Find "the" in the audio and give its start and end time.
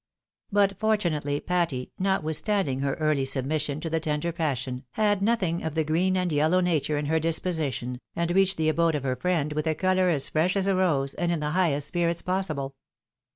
5.75-5.83, 8.57-8.67, 11.39-11.51